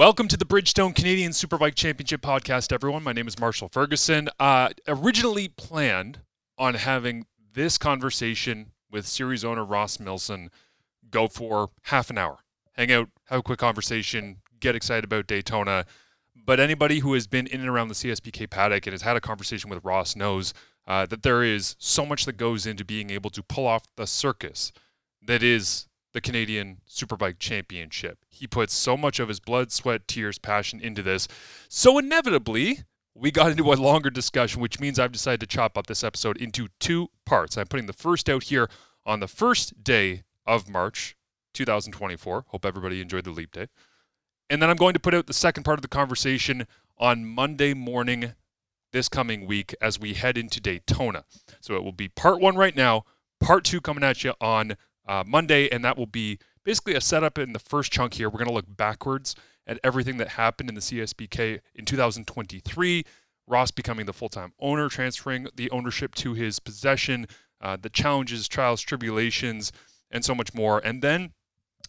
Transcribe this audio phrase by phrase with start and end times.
[0.00, 3.02] Welcome to the Bridgestone Canadian Superbike Championship podcast, everyone.
[3.02, 4.30] My name is Marshall Ferguson.
[4.40, 6.20] Uh, originally planned
[6.56, 10.48] on having this conversation with series owner Ross Millson
[11.10, 12.38] go for half an hour,
[12.72, 15.84] hang out, have a quick conversation, get excited about Daytona.
[16.34, 19.20] But anybody who has been in and around the CSBK paddock and has had a
[19.20, 20.54] conversation with Ross knows
[20.88, 24.06] uh, that there is so much that goes into being able to pull off the
[24.06, 24.72] circus
[25.20, 28.18] that is the Canadian Superbike Championship.
[28.28, 31.28] He put so much of his blood, sweat, tears, passion into this.
[31.68, 32.80] So inevitably,
[33.14, 36.36] we got into a longer discussion, which means I've decided to chop up this episode
[36.36, 37.56] into two parts.
[37.56, 38.68] I'm putting the first out here
[39.04, 41.16] on the first day of March
[41.54, 42.46] 2024.
[42.48, 43.68] Hope everybody enjoyed the leap day.
[44.48, 46.66] And then I'm going to put out the second part of the conversation
[46.98, 48.34] on Monday morning
[48.92, 51.24] this coming week as we head into Daytona.
[51.60, 53.04] So it will be part one right now,
[53.40, 54.76] part two coming at you on
[55.10, 58.30] uh, Monday, and that will be basically a setup in the first chunk here.
[58.30, 59.34] We're going to look backwards
[59.66, 63.04] at everything that happened in the CSBK in 2023.
[63.48, 67.26] Ross becoming the full time owner, transferring the ownership to his possession,
[67.60, 69.72] uh, the challenges, trials, tribulations,
[70.12, 70.78] and so much more.
[70.78, 71.32] And then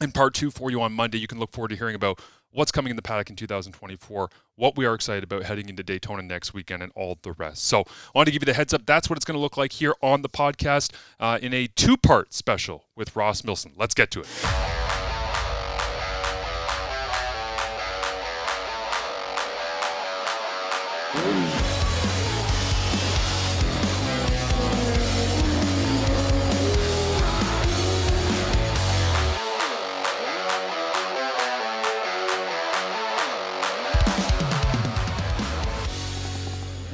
[0.01, 2.19] in part two for you on Monday, you can look forward to hearing about
[2.51, 6.21] what's coming in the paddock in 2024, what we are excited about heading into Daytona
[6.21, 7.63] next weekend, and all the rest.
[7.65, 7.83] So, I
[8.15, 8.85] want to give you the heads up.
[8.85, 11.97] That's what it's going to look like here on the podcast uh, in a two
[11.97, 13.73] part special with Ross Millson.
[13.77, 14.80] Let's get to it.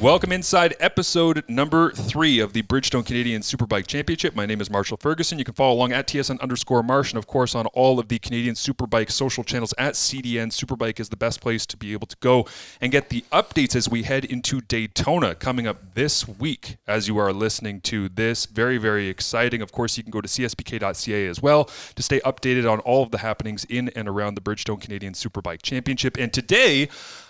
[0.07, 4.37] Welcome inside episode number three of the Bridgestone Canadian Superbike Championship.
[4.37, 5.37] My name is Marshall Ferguson.
[5.37, 8.17] You can follow along at TSN underscore Marsh, and of course on all of the
[8.17, 10.47] Canadian Superbike social channels at CDN.
[10.47, 12.47] Superbike is the best place to be able to go
[12.79, 16.77] and get the updates as we head into Daytona coming up this week.
[16.87, 19.61] As you are listening to this, very very exciting.
[19.61, 23.11] Of course, you can go to CSBK.ca as well to stay updated on all of
[23.11, 26.15] the happenings in and around the Bridgestone Canadian Superbike Championship.
[26.17, 26.87] And today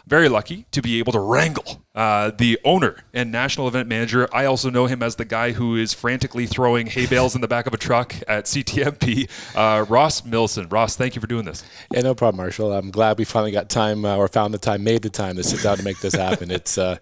[0.08, 4.28] very lucky to be able to wrangle uh, the owner and national event manager.
[4.34, 7.48] I also know him as the guy who is frantically throwing hay bales in the
[7.48, 10.72] back of a truck at CTMP, uh, Ross Millson.
[10.72, 11.64] Ross, thank you for doing this.
[11.92, 12.72] Yeah, no problem, Marshall.
[12.72, 15.44] I'm glad we finally got time uh, or found the time, made the time to
[15.44, 16.52] sit down to make this happen.
[16.52, 16.98] it's uh,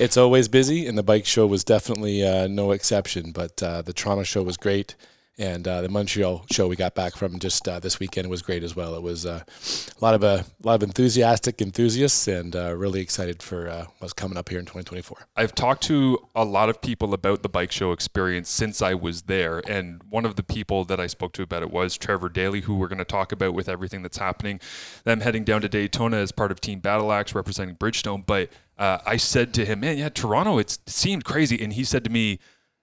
[0.00, 3.32] it's always busy, and the bike show was definitely uh, no exception.
[3.32, 4.96] But uh, the Toronto show was great
[5.40, 8.62] and uh, the Montreal show we got back from just uh, this weekend was great
[8.62, 8.94] as well.
[8.94, 13.42] It was uh, a lot of a lot of enthusiastic enthusiasts, and uh, really excited
[13.42, 15.28] for uh, what's coming up here in 2024.
[15.34, 19.22] I've talked to a lot of people about the bike show experience since I was
[19.22, 22.60] there, and one of the people that I spoke to about it was Trevor Daly,
[22.60, 24.60] who we're going to talk about with everything that's happening.
[25.04, 28.98] Them heading down to Daytona as part of Team Battle Axe representing Bridgestone, but uh,
[29.06, 32.40] I said to him, "Man, yeah, Toronto, it seemed crazy," and he said to me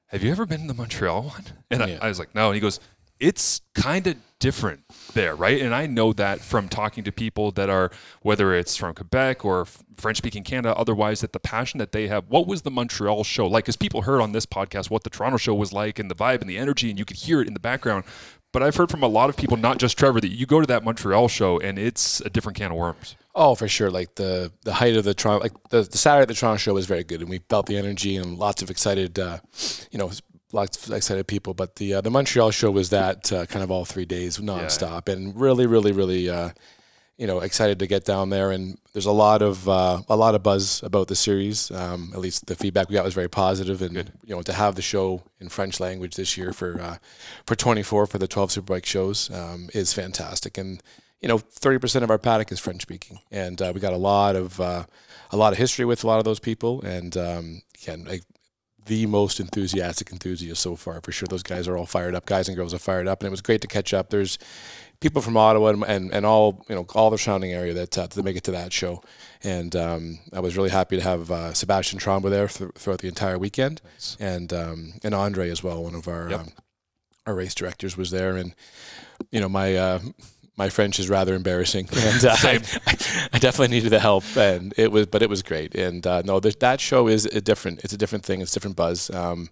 [0.07, 1.43] have you ever been to the Montreal one?
[1.71, 1.99] And yeah.
[2.01, 2.47] I, I was like, no.
[2.47, 2.79] And he goes,
[3.19, 5.61] it's kind of different there, right?
[5.61, 7.91] And I know that from talking to people that are,
[8.21, 9.65] whether it's from Quebec or
[9.97, 12.25] French speaking Canada, otherwise, that the passion that they have.
[12.29, 13.65] What was the Montreal show like?
[13.65, 16.41] Because people heard on this podcast what the Toronto show was like and the vibe
[16.41, 18.03] and the energy, and you could hear it in the background.
[18.57, 20.65] But I've heard from a lot of people, not just Trevor, that you go to
[20.65, 23.15] that Montreal show and it's a different can of worms.
[23.35, 23.91] Oh, for sure.
[23.91, 26.73] Like the the height of the Toronto, like the, the Saturday of the Toronto show
[26.73, 29.37] was very good, and we felt the energy and lots of excited, uh,
[29.91, 30.09] you know,
[30.53, 31.53] lots of excited people.
[31.53, 35.07] But the uh, the Montreal show was that uh, kind of all three days nonstop,
[35.07, 35.13] yeah.
[35.13, 36.49] and really, really, really, uh,
[37.17, 38.51] you know, excited to get down there.
[38.51, 41.71] And there's a lot of uh, a lot of buzz about the series.
[41.71, 44.11] Um, at least the feedback we got was very positive, and good.
[44.23, 46.97] you know, to have the show in French language this year for uh,
[47.45, 50.81] for 24 for the 12 Superbike shows um, is fantastic, and
[51.21, 54.35] you know, 30% of our paddock is French speaking, and uh, we got a lot
[54.35, 54.83] of uh,
[55.31, 58.23] a lot of history with a lot of those people, and um, again, like,
[58.85, 61.27] the most enthusiastic enthusiast so far for sure.
[61.27, 62.25] Those guys are all fired up.
[62.25, 64.09] Guys and girls are fired up, and it was great to catch up.
[64.09, 64.37] There's
[64.99, 68.07] people from Ottawa and, and, and all you know all the surrounding area that uh,
[68.07, 69.03] to make it to that show,
[69.43, 73.07] and um, I was really happy to have uh, Sebastian Tremblay there th- throughout the
[73.07, 74.17] entire weekend, nice.
[74.19, 76.39] and um, and Andre as well, one of our yep.
[76.39, 76.47] um,
[77.25, 78.55] our race directors was there, and
[79.31, 79.99] you know my uh,
[80.57, 82.59] my French is rather embarrassing, and uh, I,
[83.31, 84.23] I, definitely needed the help.
[84.35, 85.75] And it was, but it was great.
[85.75, 87.83] And uh, no, that show is a different.
[87.83, 88.41] It's a different thing.
[88.41, 89.09] It's a different buzz.
[89.11, 89.49] Um,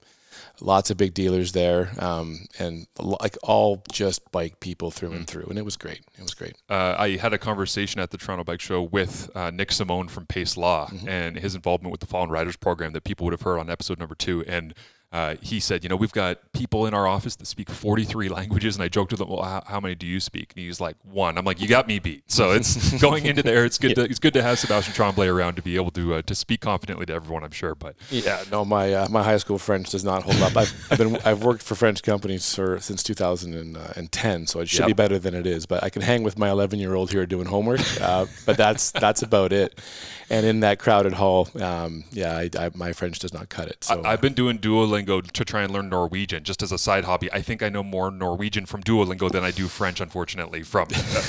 [0.62, 5.16] lots of big dealers there, um, and like all just bike people through mm.
[5.18, 5.46] and through.
[5.50, 6.02] And it was great.
[6.18, 6.56] It was great.
[6.69, 10.25] Uh, I had a conversation at the Toronto Bike Show with uh, Nick Simone from
[10.25, 11.07] Pace Law mm-hmm.
[11.07, 14.00] and his involvement with the Fallen Riders program that people would have heard on episode
[14.00, 14.44] number two.
[14.48, 14.74] And
[15.16, 18.76] uh, he said, you know, we've got people in our office that speak 43 languages,
[18.76, 20.52] and I joked with him, well, how, how many do you speak?
[20.54, 21.38] And he's like, one.
[21.38, 22.30] I'm like, you got me beat.
[22.30, 23.64] So it's going into there.
[23.64, 23.92] It's good.
[23.92, 24.04] Yeah.
[24.04, 26.60] To, it's good to have Sebastian Tremblay around to be able to uh, to speak
[26.60, 27.46] confidently to everyone.
[27.46, 30.58] I'm sure, but yeah, no, my uh, my high school French does not hold up.
[30.58, 34.88] I've, I've been I've worked for French companies for since 2010, so it should yep.
[34.88, 35.66] be better than it is.
[35.66, 38.92] But I can hang with my 11 year old here doing homework, uh, but that's
[38.92, 39.80] that's about it.
[40.30, 43.84] And in that crowded hall, um, yeah, I, I, my French does not cut it.
[43.84, 47.06] So I, have been doing Duolingo to try and learn Norwegian just as a side
[47.06, 47.31] hobby.
[47.31, 50.88] I think I know more Norwegian from Duolingo than I do French, unfortunately, from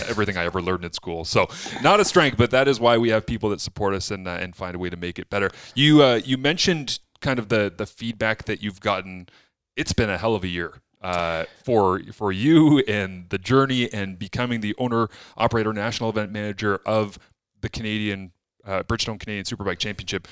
[0.09, 1.25] everything I ever learned in school.
[1.25, 1.49] So
[1.83, 4.33] not a strength, but that is why we have people that support us and uh,
[4.33, 5.51] and find a way to make it better.
[5.75, 9.29] You uh, you mentioned kind of the the feedback that you've gotten.
[9.77, 10.81] It's been a hell of a year.
[11.03, 16.81] Uh, for for you and the journey and becoming the owner operator national event manager
[16.87, 17.19] of
[17.61, 18.33] the Canadian
[18.65, 20.27] uh, Bridgestone Canadian Superbike Championship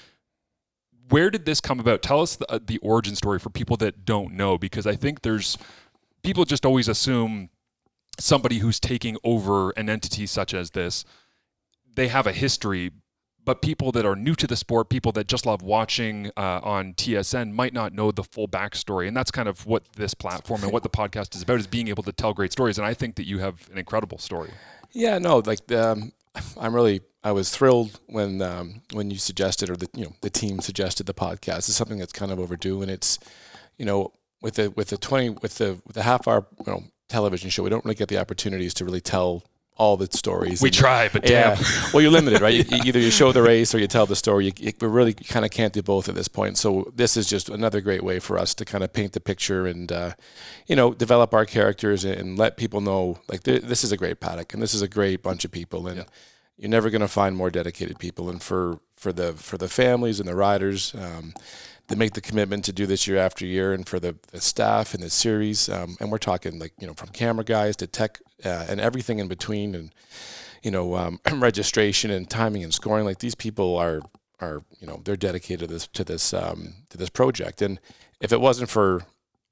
[1.09, 2.03] where did this come about?
[2.03, 5.23] Tell us the, uh, the origin story for people that don't know, because I think
[5.23, 5.59] there's
[6.23, 7.51] people just always assume
[8.19, 11.05] somebody who's taking over an entity such as this,
[11.95, 12.91] they have a history.
[13.45, 16.95] But people that are new to the sport, people that just love watching uh, on
[16.95, 20.73] TSN, might not know the full backstory, and that's kind of what this platform and
[20.73, 22.79] what the podcast is about: is being able to tell great stories.
[22.79, 24.51] And I think that you have an incredible story.
[24.93, 26.13] Yeah, no, like um,
[26.59, 30.29] I'm really I was thrilled when um, when you suggested or the you know the
[30.29, 31.59] team suggested the podcast.
[31.59, 33.19] It's something that's kind of overdue, and it's
[33.79, 34.13] you know
[34.43, 37.63] with the with the twenty with the with the half hour you know, television show,
[37.63, 39.43] we don't really get the opportunities to really tell
[39.77, 40.61] all the stories.
[40.61, 41.59] We and, try, but yeah.
[41.95, 42.55] well, you're limited, right?
[42.55, 44.47] You, either you show the race or you tell the story.
[44.47, 46.59] You, you, we really kind of can't do both at this point.
[46.59, 49.67] So this is just another great way for us to kind of paint the picture
[49.67, 50.13] and, uh,
[50.69, 54.21] you know, develop our characters and let people know like th- this is a great
[54.21, 55.97] paddock and this is a great bunch of people and.
[55.99, 56.05] Yeah
[56.57, 58.29] you're never going to find more dedicated people.
[58.31, 61.35] And for for the for the families and the riders um,
[61.89, 64.95] that make the commitment to do this year after year, and for the, the staff
[64.95, 68.21] and the series, um, and we're talking like you know from camera guys to tech
[68.45, 69.95] uh, and everything in between, and
[70.63, 73.05] you know um, registration and timing and scoring.
[73.05, 74.01] Like these people are
[74.41, 77.63] are you know they're dedicated to this to this um, to this project.
[77.63, 77.81] And
[78.21, 79.03] if it wasn't for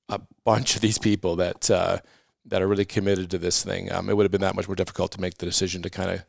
[0.09, 1.99] a bunch of these people that uh,
[2.47, 4.77] that are really committed to this thing, um, it would have been that much more
[4.77, 6.25] difficult to make the decision to kind of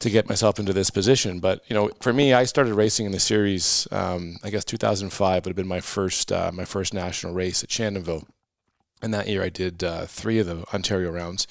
[0.00, 1.40] to get myself into this position.
[1.40, 3.88] But you know, for me, I started racing in the series.
[3.90, 7.70] Um, I guess 2005 would have been my first uh, my first national race at
[7.70, 8.26] Shannonville,
[9.02, 11.46] and that year I did uh, three of the Ontario rounds,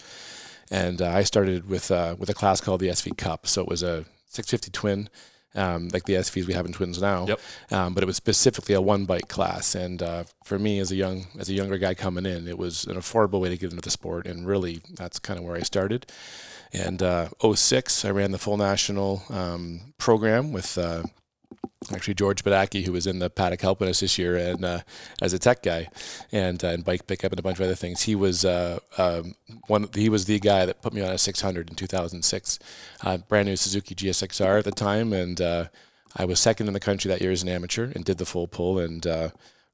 [0.69, 3.47] and uh, I started with uh, with a class called the SV Cup.
[3.47, 5.09] So it was a 650 twin.
[5.55, 7.39] Um, like the SVs we have in twins now, yep.
[7.69, 9.75] um, but it was specifically a one bike class.
[9.75, 12.85] And uh, for me, as a young as a younger guy coming in, it was
[12.85, 15.61] an affordable way to get into the sport, and really that's kind of where I
[15.61, 16.07] started.
[16.73, 21.03] And uh, 06, I ran the full national um, program with uh,
[21.91, 24.79] actually George Badaki, who was in the paddock helping us this year and uh,
[25.21, 25.87] as a tech guy,
[26.31, 28.03] and uh, and bike pickup and a bunch of other things.
[28.03, 29.35] He was uh, um,
[29.67, 29.89] one.
[29.93, 32.59] He was the guy that put me on a 600 in 2006,
[33.01, 35.65] uh, brand new Suzuki GSXR at the time, and uh,
[36.15, 38.47] I was second in the country that year as an amateur and did the full
[38.47, 39.05] pull and.
[39.05, 39.29] Uh,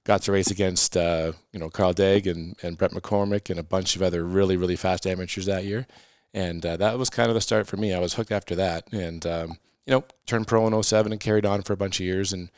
[0.05, 3.95] got to race against you know Carl Daigle and, and Brett McCormick and a bunch
[3.95, 5.85] of other really really fast amateurs that year,
[6.33, 7.93] and that was kind of the start for me.
[7.93, 9.57] I was hooked after that, and um,
[9.89, 12.31] you know, turned pro in 07 and carried on for a bunch of years.
[12.31, 12.51] And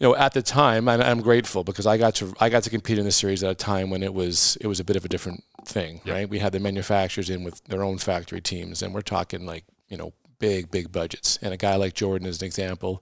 [0.00, 2.70] you know, at the time, I'm, I'm grateful because I got to I got to
[2.70, 5.04] compete in the series at a time when it was it was a bit of
[5.04, 6.14] a different thing, yep.
[6.14, 6.28] right?
[6.28, 9.96] We had the manufacturers in with their own factory teams, and we're talking like you
[9.96, 11.38] know big big budgets.
[11.40, 13.00] And a guy like Jordan, as an example,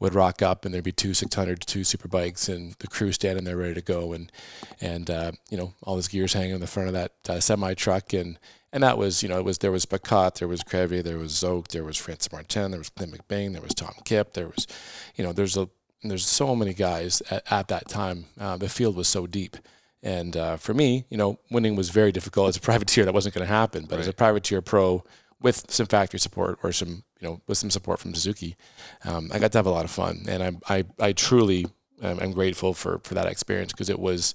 [0.00, 3.44] would rock up and there'd be two 600 two super bikes and the crew standing
[3.44, 4.32] there ready to go and
[4.80, 7.74] and uh, you know all his gears hanging in the front of that uh, semi
[7.74, 8.38] truck and
[8.74, 11.32] and that was, you know, it was there was Bacot, there was Crevier, there was
[11.32, 14.66] Szoke, there was Francis Martin, there was Clint McBain, there was Tom Kipp, there was,
[15.14, 15.70] you know, there's a
[16.02, 18.26] there's so many guys at, at that time.
[18.38, 19.56] Uh, the field was so deep,
[20.02, 23.04] and uh, for me, you know, winning was very difficult as a privateer.
[23.04, 24.00] That wasn't going to happen, but right.
[24.00, 25.04] as a privateer pro
[25.40, 28.56] with some factory support or some, you know, with some support from Suzuki,
[29.04, 31.66] um, I got to have a lot of fun, and I I, I truly
[32.02, 34.34] am, am grateful for for that experience because it was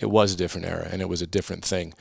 [0.00, 1.94] it was a different era and it was a different thing.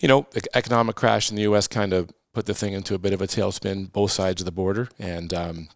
[0.00, 1.66] You know, the economic crash in the U.S.
[1.66, 4.52] kind of put the thing into a bit of a tailspin, both sides of the
[4.52, 5.68] border, and um,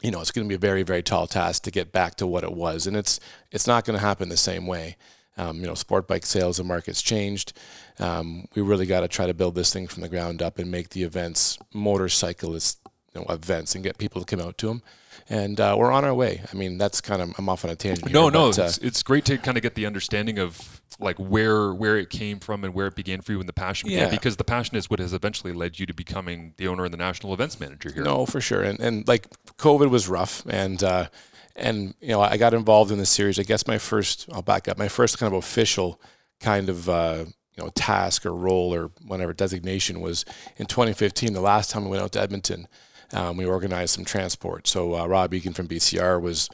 [0.00, 2.26] you know it's going to be a very very tall task to get back to
[2.26, 3.18] what it was, and it's
[3.50, 4.96] it's not going to happen the same way.
[5.36, 7.52] Um, you know, sport bike sales and markets changed.
[8.00, 10.68] Um, we really got to try to build this thing from the ground up and
[10.68, 12.80] make the events motorcyclist
[13.14, 14.82] you know, events and get people to come out to them
[15.28, 16.42] and uh, we're on our way.
[16.50, 18.12] I mean, that's kind of I'm off on a tangent.
[18.12, 20.80] No, here, no, but, uh, it's, it's great to kind of get the understanding of
[21.00, 23.88] like where where it came from and where it began for you and the passion
[23.88, 24.10] began, yeah.
[24.10, 26.98] because the passion is what has eventually led you to becoming the owner and the
[26.98, 28.02] national events manager here.
[28.02, 31.08] No, for sure, and and like COVID was rough, and uh,
[31.58, 33.38] and you know, I got involved in the series.
[33.38, 36.00] I guess my first, I'll back up, my first kind of official
[36.40, 37.24] kind of uh,
[37.56, 40.24] you know task or role or whatever designation was
[40.56, 41.32] in 2015.
[41.32, 42.68] The last time we went out to Edmonton,
[43.12, 44.66] um, we organized some transport.
[44.66, 46.48] So uh, Rob Egan from BCR was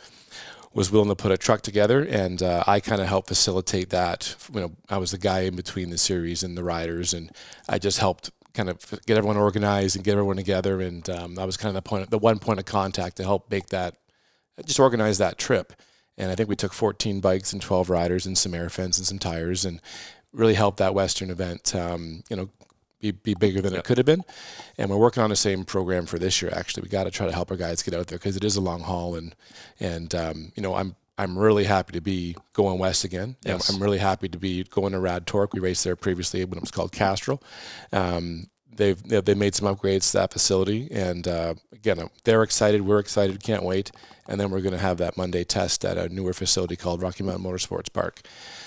[0.73, 4.35] was willing to put a truck together, and uh, I kind of helped facilitate that.
[4.53, 7.31] You know, I was the guy in between the series and the riders, and
[7.69, 10.81] I just helped kind of get everyone organized and get everyone together.
[10.81, 13.51] And um, that was kind of the point, the one point of contact to help
[13.51, 13.97] make that,
[14.65, 15.73] just organize that trip.
[16.17, 19.07] And I think we took 14 bikes and 12 riders and some air fence and
[19.07, 19.81] some tires, and
[20.33, 22.49] really helped that Western event, um, you know,
[23.13, 23.81] be, be bigger than yep.
[23.81, 24.25] it could have been.
[24.79, 26.53] And we're working on the same program for this year.
[26.55, 28.57] Actually, we got to try to help our guys get out there because it is
[28.57, 29.35] a long haul, and
[29.81, 33.37] and um, you know I'm I'm really happy to be going west again.
[33.45, 33.69] Yes.
[33.69, 35.53] I'm, I'm really happy to be going to Rad Torque.
[35.53, 37.43] We raced there previously when it was called Castrol.
[37.93, 42.83] Um, they've they made some upgrades to that facility, and uh, again, they're excited.
[42.83, 43.43] We're excited.
[43.43, 43.91] Can't wait.
[44.27, 47.23] And then we're going to have that Monday test at a newer facility called Rocky
[47.23, 48.23] Mountain Motorsports Park.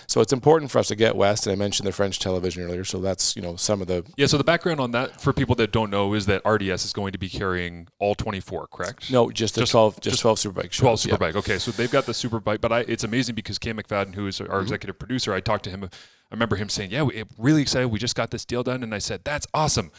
[0.05, 1.47] So it's important for us to get west.
[1.47, 4.27] And I mentioned the French television earlier, so that's you know some of the yeah.
[4.27, 7.11] So the background on that for people that don't know is that RDS is going
[7.11, 9.11] to be carrying all 24, correct?
[9.11, 10.71] No, just the just, 12, just, just 12 superbike.
[10.71, 11.33] Shows, 12 superbike.
[11.33, 11.39] Yeah.
[11.39, 14.39] Okay, so they've got the superbike, but I, it's amazing because Cam McFadden, who is
[14.39, 14.61] our mm-hmm.
[14.61, 15.89] executive producer, I talked to him.
[16.29, 17.87] I remember him saying, "Yeah, we eh, really excited.
[17.87, 19.91] We just got this deal done," and I said, "That's awesome."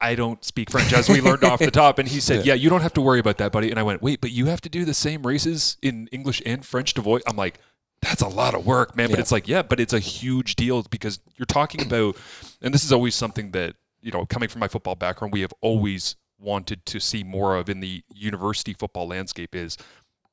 [0.00, 1.98] I don't speak French, as we learned off the top.
[1.98, 2.52] And he said, yeah.
[2.52, 2.54] yeah.
[2.54, 3.70] you don't have to worry about that, buddy.
[3.70, 6.66] And I went, Wait, but you have to do the same races in English and
[6.66, 7.22] French to voice.
[7.26, 7.58] I'm like,
[8.02, 9.10] that's a lot of work, man.
[9.10, 12.16] But it's like, yeah, but it's a huge deal because you're talking about,
[12.60, 15.54] and this is always something that, you know, coming from my football background, we have
[15.62, 19.78] always wanted to see more of in the university football landscape is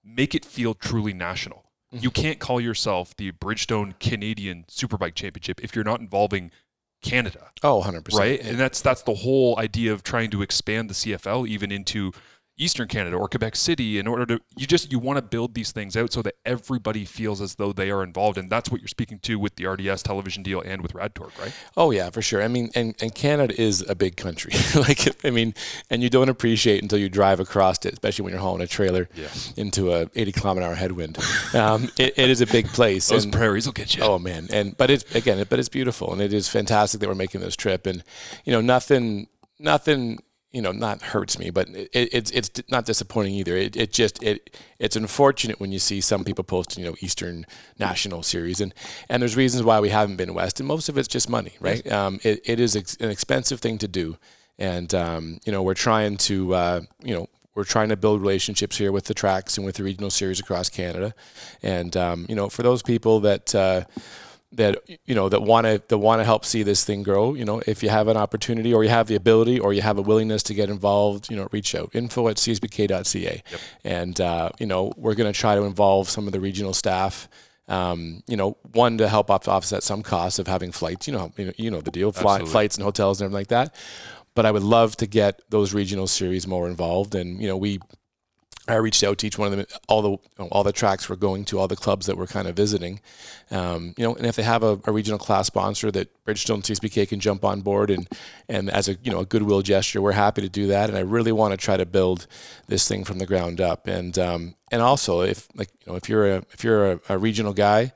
[0.03, 1.63] make it feel truly national.
[1.93, 2.03] Mm-hmm.
[2.03, 6.51] You can't call yourself the Bridgestone Canadian Superbike Championship if you're not involving
[7.01, 7.49] Canada.
[7.63, 8.17] Oh, 100%.
[8.17, 8.39] Right?
[8.41, 12.13] And that's that's the whole idea of trying to expand the CFL even into
[12.61, 15.71] Eastern Canada or Quebec City in order to you just you want to build these
[15.71, 18.87] things out so that everybody feels as though they are involved and that's what you're
[18.87, 21.53] speaking to with the RDS television deal and with Radtorque, right?
[21.75, 22.43] Oh yeah, for sure.
[22.43, 24.53] I mean and, and Canada is a big country.
[24.75, 25.55] like I mean
[25.89, 29.09] and you don't appreciate until you drive across it, especially when you're hauling a trailer
[29.15, 29.29] yeah.
[29.57, 31.17] into a 80 kilometer hour headwind.
[31.55, 33.09] Um, it, it is a big place.
[33.09, 34.03] Those and, prairies will get you.
[34.03, 34.47] Oh man.
[34.53, 37.55] And but it's again, but it's beautiful and it is fantastic that we're making this
[37.55, 38.03] trip and
[38.45, 39.27] you know nothing
[39.59, 40.19] nothing
[40.51, 43.55] you know, not hurts me, but it, it's it's not disappointing either.
[43.55, 47.45] It, it just it it's unfortunate when you see some people posting, you know, Eastern
[47.79, 48.73] National Series, and
[49.09, 51.81] and there's reasons why we haven't been West, and most of it's just money, right?
[51.85, 51.93] Yes.
[51.93, 54.17] Um, it it is ex- an expensive thing to do,
[54.59, 58.77] and um, you know, we're trying to uh, you know we're trying to build relationships
[58.77, 61.13] here with the tracks and with the regional series across Canada,
[61.63, 63.55] and um, you know, for those people that.
[63.55, 63.83] Uh,
[64.53, 67.45] that you know that want to that want to help see this thing grow you
[67.45, 70.01] know if you have an opportunity or you have the ability or you have a
[70.01, 71.89] willingness to get involved you know reach out.
[71.93, 73.61] Info at csbk.ca yep.
[73.83, 77.29] and uh, you know we're going to try to involve some of the regional staff
[77.67, 81.31] um, you know one to help off, offset some costs of having flights you know
[81.55, 83.75] you know the deal Fly, flights and hotels and everything like that.
[84.33, 87.15] But I would love to get those regional series more involved.
[87.15, 87.79] And you know we
[88.67, 91.45] I reached out to each one of them, all the all the tracks we're going
[91.45, 93.01] to, all the clubs that we're kind of visiting,
[93.49, 97.09] um, you know, and if they have a, a, regional class sponsor that Bridgestone CSBK
[97.09, 98.07] can jump on board and
[98.47, 100.89] and as a you know a goodwill gesture, we're happy to do that.
[100.89, 102.27] And I really want to try to build
[102.67, 103.87] this thing from the ground up.
[103.87, 107.17] And um, and also if like you know if you're a if you're a, a
[107.17, 107.93] regional guy,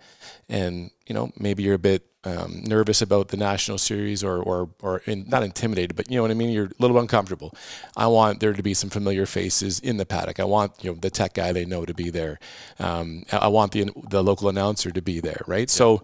[0.49, 4.69] and you know maybe you're a bit um, nervous about the national series or or
[4.81, 6.49] or in, not intimidated, but you know what I mean.
[6.49, 7.53] You're a little uncomfortable.
[7.95, 10.39] I want there to be some familiar faces in the paddock.
[10.39, 12.39] I want you know the tech guy they know to be there.
[12.79, 15.69] Um, I want the the local announcer to be there, right?
[15.69, 15.79] Yeah.
[15.79, 16.03] So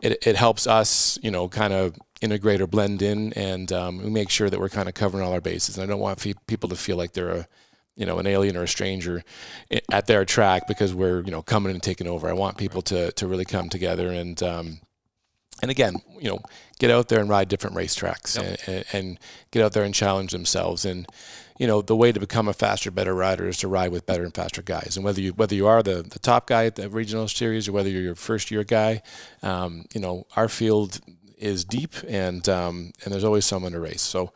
[0.00, 4.10] it it helps us, you know, kind of integrate or blend in, and um, we
[4.10, 5.76] make sure that we're kind of covering all our bases.
[5.76, 7.48] And I don't want people to feel like they're a
[7.96, 9.22] you know an alien or a stranger
[9.90, 12.28] at their track because we're you know coming and taking over.
[12.28, 14.80] I want people to to really come together and um,
[15.62, 16.40] and again, you know,
[16.78, 18.60] get out there and ride different racetracks yep.
[18.66, 19.20] and, and,
[19.52, 20.84] get out there and challenge themselves.
[20.84, 21.06] And
[21.58, 24.24] you know, the way to become a faster, better rider is to ride with better
[24.24, 24.96] and faster guys.
[24.96, 27.72] And whether you whether you are the the top guy at the regional series or
[27.72, 29.02] whether you're your first year guy,
[29.42, 31.00] um, you know, our field
[31.38, 34.02] is deep and um, and there's always someone to race.
[34.02, 34.32] So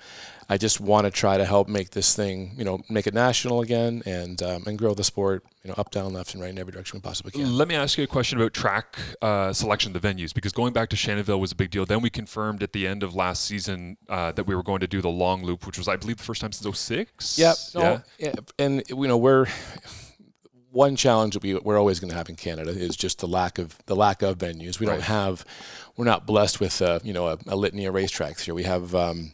[0.48, 3.62] I just want to try to help make this thing, you know, make it national
[3.62, 6.58] again and um, and grow the sport, you know, up, down, left, and right in
[6.58, 7.56] every direction we possibly can.
[7.56, 10.88] Let me ask you a question about track uh, selection, the venues, because going back
[10.90, 11.84] to Shannonville was a big deal.
[11.84, 14.86] Then we confirmed at the end of last season uh, that we were going to
[14.86, 17.38] do the long loop, which was, I believe, the first time since 06.
[17.38, 17.56] Yep.
[17.74, 18.00] No, yeah.
[18.18, 18.32] yeah.
[18.58, 19.46] And you know, we're
[20.70, 23.58] one challenge that we, we're always going to have in Canada is just the lack
[23.58, 24.78] of the lack of venues.
[24.78, 24.94] We right.
[24.94, 25.44] don't have,
[25.96, 28.54] we're not blessed with uh, you know a, a litany of racetracks here.
[28.54, 28.94] We have.
[28.94, 29.32] Um,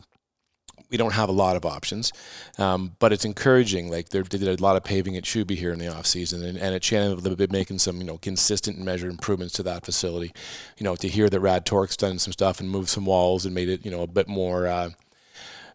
[0.92, 2.12] we don't have a lot of options,
[2.58, 3.90] um, but it's encouraging.
[3.90, 6.58] Like they did a lot of paving at Shubie here in the off season, and,
[6.58, 9.86] and at Shannon they've been making some you know consistent and measured improvements to that
[9.86, 10.32] facility.
[10.76, 13.54] You know, to hear that Rad Torque's done some stuff and moved some walls and
[13.54, 14.66] made it you know a bit more.
[14.66, 14.90] Uh,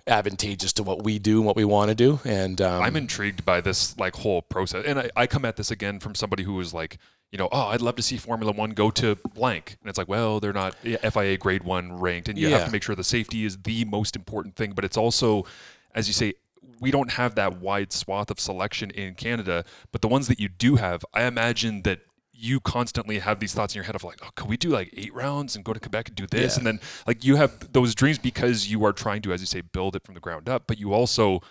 [0.08, 3.44] advantageous to what we do and what we want to do and um, i'm intrigued
[3.44, 6.54] by this like whole process and I, I come at this again from somebody who
[6.54, 6.98] was like
[7.32, 9.78] you know, oh, I'd love to see Formula One go to blank.
[9.82, 12.30] And it's like, well, they're not FIA grade one ranked.
[12.30, 12.58] And you yeah.
[12.58, 14.72] have to make sure the safety is the most important thing.
[14.72, 15.46] But it's also,
[15.94, 16.36] as you say,
[16.80, 19.66] we don't have that wide swath of selection in Canada.
[19.92, 22.00] But the ones that you do have, I imagine that
[22.38, 24.94] you constantly have these thoughts in your head of like, oh, could we do like
[24.96, 26.54] eight rounds and go to Quebec and do this?
[26.54, 26.60] Yeah.
[26.60, 29.62] And then like you have those dreams because you are trying to, as you say,
[29.62, 30.64] build it from the ground up.
[30.68, 31.42] But you also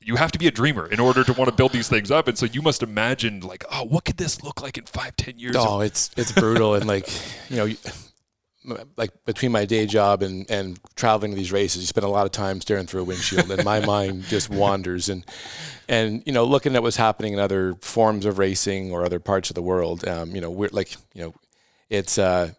[0.00, 2.26] you have to be a dreamer in order to want to build these things up.
[2.26, 5.38] And so you must imagine like, oh, what could this look like in five, ten
[5.38, 5.56] years?
[5.58, 7.08] Oh, it's it's brutal and like
[7.50, 7.74] you know.
[8.96, 12.24] Like between my day job and, and traveling to these races, you spend a lot
[12.24, 15.08] of time staring through a windshield, and my mind just wanders.
[15.08, 15.24] And
[15.88, 19.50] and you know, looking at what's happening in other forms of racing or other parts
[19.50, 21.34] of the world, um, you know, we're like, you know,
[21.90, 22.52] it's uh,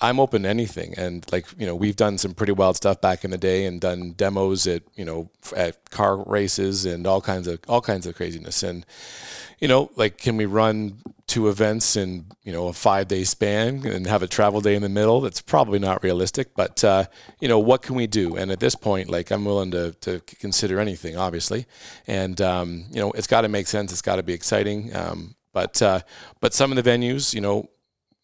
[0.00, 0.94] I'm open to anything.
[0.98, 3.80] And like, you know, we've done some pretty wild stuff back in the day and
[3.80, 8.14] done demos at, you know, at car races and all kinds of, all kinds of
[8.14, 8.62] craziness.
[8.62, 8.84] And,
[9.58, 13.86] you know, like, can we run two events in, you know, a five day span
[13.86, 15.22] and have a travel day in the middle?
[15.22, 17.04] That's probably not realistic, but, uh,
[17.40, 18.36] you know, what can we do?
[18.36, 21.64] And at this point, like, I'm willing to, to consider anything, obviously.
[22.06, 23.92] And, um, you know, it's got to make sense.
[23.92, 24.94] It's got to be exciting.
[24.94, 26.00] Um, but, uh,
[26.40, 27.70] but some of the venues, you know,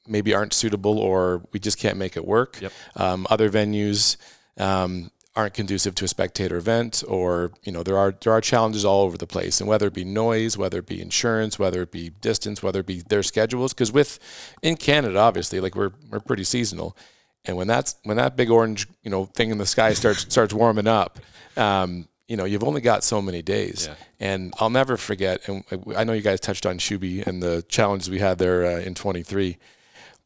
[0.07, 2.61] maybe aren't suitable or we just can't make it work.
[2.61, 2.73] Yep.
[2.97, 4.17] Um, other venues
[4.59, 8.85] um, aren't conducive to a spectator event, or you know there are there are challenges
[8.85, 11.91] all over the place, and whether it be noise, whether it be insurance, whether it
[11.91, 13.73] be distance, whether it be their schedules.
[13.73, 14.19] Because with
[14.63, 16.97] in Canada, obviously, like we're we're pretty seasonal,
[17.45, 20.53] and when that's when that big orange you know thing in the sky starts starts
[20.53, 21.19] warming up.
[21.57, 23.89] Um, you know, you've only got so many days.
[23.89, 23.95] Yeah.
[24.19, 28.09] And I'll never forget, and I know you guys touched on Shubie and the challenges
[28.09, 29.59] we had there uh, in 23.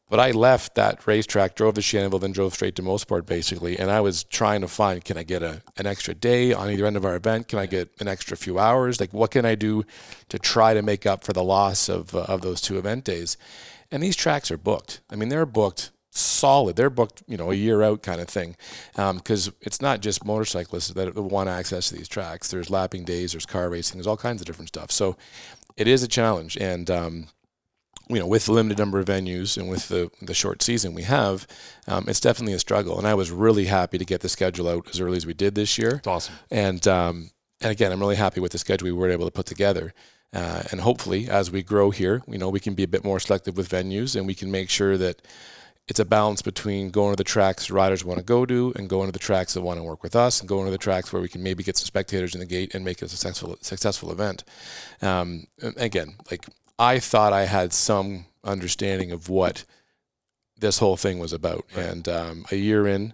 [0.09, 3.77] But I left that racetrack, drove to Shannonville, then drove straight to Mosport basically.
[3.77, 6.85] And I was trying to find can I get a, an extra day on either
[6.85, 7.49] end of our event?
[7.49, 8.99] Can I get an extra few hours?
[8.99, 9.83] Like, what can I do
[10.29, 13.35] to try to make up for the loss of, uh, of those two event days?
[13.91, 15.01] And these tracks are booked.
[15.09, 16.75] I mean, they're booked solid.
[16.75, 18.55] They're booked, you know, a year out kind of thing.
[18.95, 22.49] Because um, it's not just motorcyclists that want access to these tracks.
[22.49, 24.91] There's lapping days, there's car racing, there's all kinds of different stuff.
[24.91, 25.17] So
[25.75, 26.57] it is a challenge.
[26.57, 27.27] And, um,
[28.09, 31.03] you know, with the limited number of venues and with the the short season we
[31.03, 31.47] have,
[31.87, 32.97] um, it's definitely a struggle.
[32.97, 35.55] And I was really happy to get the schedule out as early as we did
[35.55, 35.95] this year.
[35.95, 36.35] It's awesome.
[36.49, 39.45] And um, and again, I'm really happy with the schedule we were able to put
[39.45, 39.93] together.
[40.33, 43.19] Uh, and hopefully, as we grow here, you know, we can be a bit more
[43.19, 45.21] selective with venues, and we can make sure that
[45.87, 49.07] it's a balance between going to the tracks riders want to go to and going
[49.07, 51.21] to the tracks that want to work with us and going to the tracks where
[51.21, 54.11] we can maybe get some spectators in the gate and make it a successful successful
[54.11, 54.43] event.
[55.01, 56.45] Um, again, like
[56.79, 59.65] I thought I had some understanding of what
[60.59, 61.65] this whole thing was about.
[61.75, 61.85] Right.
[61.85, 63.13] And um, a year in,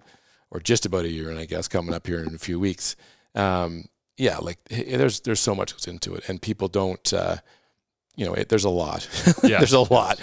[0.50, 2.96] or just about a year in, I guess, coming up here in a few weeks.
[3.34, 7.12] Um, yeah, like there's there's so much goes into it, and people don't.
[7.12, 7.36] Uh,
[8.16, 9.08] you know, it, there's a lot.
[9.42, 9.58] Yeah.
[9.58, 10.20] there's a lot,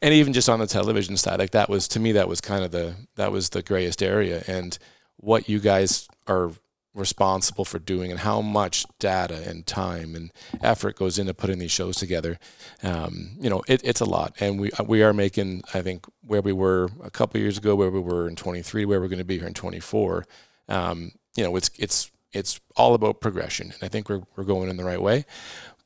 [0.00, 2.64] and even just on the television side, like that was to me that was kind
[2.64, 4.78] of the that was the grayest area, and
[5.18, 6.52] what you guys are
[6.94, 11.72] responsible for doing and how much data and time and effort goes into putting these
[11.72, 12.38] shows together.
[12.82, 15.62] Um, you know, it, it's a lot, and we we are making.
[15.74, 19.00] I think where we were a couple years ago, where we were in 23, where
[19.00, 20.24] we're going to be here in 24.
[20.68, 24.70] Um, you know, it's it's it's all about progression, and I think we're we're going
[24.70, 25.24] in the right way.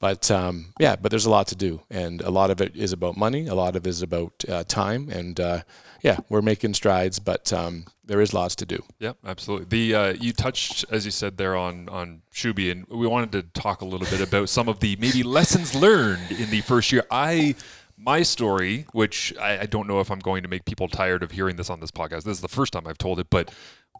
[0.00, 2.92] But um, yeah, but there's a lot to do, and a lot of it is
[2.92, 3.48] about money.
[3.48, 5.62] A lot of it is about uh, time, and uh,
[6.02, 8.84] yeah, we're making strides, but um, there is lots to do.
[9.00, 9.66] Yeah, absolutely.
[9.66, 13.60] The uh, you touched, as you said there, on on Shubie, and we wanted to
[13.60, 17.04] talk a little bit about some of the maybe lessons learned in the first year.
[17.10, 17.56] I
[17.96, 21.32] my story, which I, I don't know if I'm going to make people tired of
[21.32, 22.22] hearing this on this podcast.
[22.22, 23.52] This is the first time I've told it, but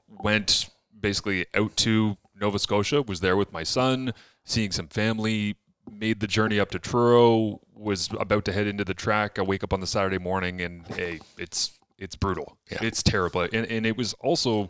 [0.09, 0.69] went
[1.01, 5.57] basically out to Nova Scotia, was there with my son, seeing some family,
[5.91, 9.39] made the journey up to Truro, was about to head into the track.
[9.39, 12.59] I wake up on the Saturday morning and hey, it's it's brutal.
[12.71, 12.79] Yeah.
[12.83, 13.43] It's terrible.
[13.43, 14.69] And and it was also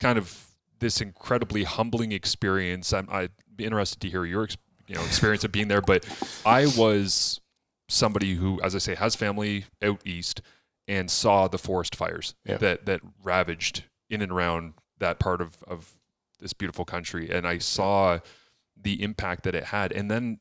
[0.00, 0.48] kind of
[0.78, 2.92] this incredibly humbling experience.
[2.92, 4.48] I'm I'd be interested to hear your
[4.86, 6.06] you know experience of being there, but
[6.44, 7.40] I was
[7.88, 10.40] somebody who, as I say, has family out east
[10.88, 12.56] and saw the forest fires yeah.
[12.58, 15.92] that that ravaged in and around that part of, of
[16.40, 17.30] this beautiful country.
[17.30, 18.20] And I saw
[18.80, 19.92] the impact that it had.
[19.92, 20.40] And then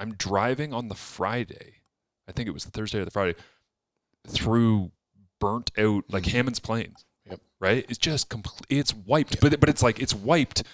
[0.00, 1.74] I'm driving on the Friday,
[2.26, 3.34] I think it was the Thursday or the Friday,
[4.26, 4.90] through
[5.38, 6.36] burnt out like mm-hmm.
[6.36, 7.04] Hammond's Plains.
[7.28, 7.40] Yep.
[7.60, 7.86] Right?
[7.88, 8.66] It's just complete.
[8.68, 9.40] It's wiped, yep.
[9.40, 10.64] but but it's like it's wiped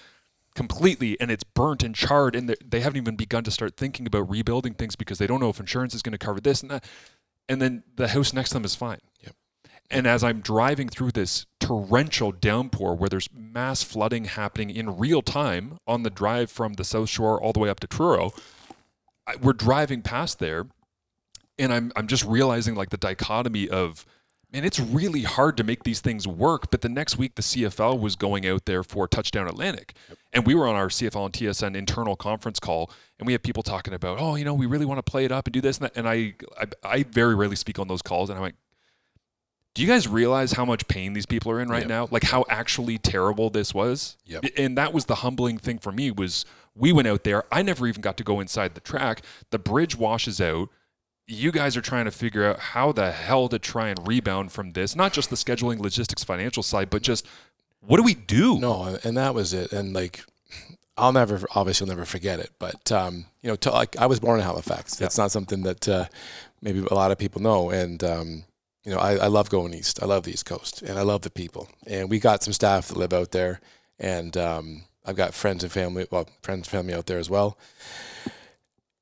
[0.57, 4.07] completely and it's burnt and charred and they- they haven't even begun to start thinking
[4.07, 6.71] about rebuilding things because they don't know if insurance is going to cover this and
[6.71, 6.83] that
[7.47, 9.35] and then the house next to them is fine Yep.
[9.91, 15.21] and as i'm driving through this torrential downpour where there's mass flooding happening in real
[15.21, 18.33] time on the drive from the south shore all the way up to truro
[19.27, 20.65] I, we're driving past there
[21.59, 24.05] and I'm I'm just realizing like the dichotomy of
[24.53, 26.71] man, it's really hard to make these things work.
[26.71, 29.93] But the next week, the CFL was going out there for Touchdown Atlantic,
[30.31, 33.61] and we were on our CFL and TSN internal conference call, and we had people
[33.63, 35.77] talking about, oh, you know, we really want to play it up and do this
[35.79, 35.97] and that.
[35.97, 38.55] And I I, I very rarely speak on those calls, and I'm like.
[39.73, 41.87] Do you guys realize how much pain these people are in right Yep.
[41.87, 42.07] now?
[42.09, 44.17] Like how actually terrible this was?
[44.25, 44.45] Yep.
[44.57, 46.45] And that was the humbling thing for me was
[46.77, 47.43] we went out there.
[47.51, 49.21] I never even got to go inside the track.
[49.51, 50.69] The bridge washes out
[51.29, 54.71] you guys are trying to figure out how the hell to try and rebound from
[54.71, 57.27] this not just the scheduling logistics financial side but just
[57.81, 59.71] what do we do No, and that was it.
[59.71, 60.23] And like,
[60.97, 62.51] I'll never, obviously, I'll never forget it.
[62.59, 64.95] But um, you know, to, like I was born in Halifax.
[64.95, 66.05] That's not something that uh,
[66.61, 67.69] maybe a lot of people know.
[67.69, 68.43] And um,
[68.83, 70.01] you know, I, I love going east.
[70.01, 71.69] I love the East Coast, and I love the people.
[71.85, 73.61] And we got some staff that live out there,
[73.99, 77.57] and um, I've got friends and family, well, friends and family out there as well.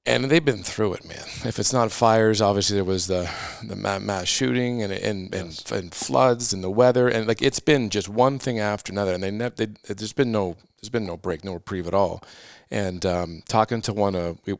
[0.07, 1.25] And they've been through it, man.
[1.45, 3.27] If it's not fires, obviously there was the
[3.63, 7.89] the mass shooting and and, and and floods and the weather and like it's been
[7.89, 9.13] just one thing after another.
[9.15, 12.23] And they never, they, there's been no there's been no break, no reprieve at all.
[12.69, 14.53] And um, talking to one of we,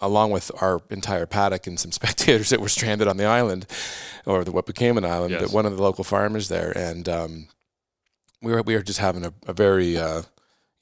[0.00, 3.66] along with our entire paddock and some spectators that were stranded on the island,
[4.24, 5.52] or the, what became an island, Yes.
[5.52, 7.48] one of the local farmers there, and um,
[8.40, 10.22] we were we were just having a, a very uh,